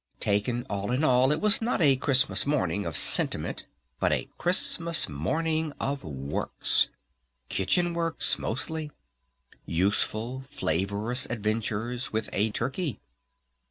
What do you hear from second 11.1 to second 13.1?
adventures with a turkey!